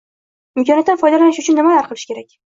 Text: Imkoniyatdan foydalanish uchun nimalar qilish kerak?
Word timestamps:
Imkoniyatdan 0.61 0.99
foydalanish 1.03 1.43
uchun 1.45 1.59
nimalar 1.61 1.93
qilish 1.93 2.09
kerak? 2.15 2.37